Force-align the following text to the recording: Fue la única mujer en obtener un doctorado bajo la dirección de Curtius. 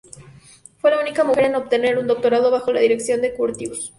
Fue 0.79 0.89
la 0.89 0.99
única 0.99 1.23
mujer 1.23 1.45
en 1.45 1.53
obtener 1.55 1.99
un 1.99 2.07
doctorado 2.07 2.49
bajo 2.49 2.71
la 2.73 2.79
dirección 2.79 3.21
de 3.21 3.35
Curtius. 3.35 3.89